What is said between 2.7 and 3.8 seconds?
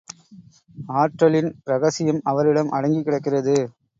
அடங்கிக்கிடக்கிறது.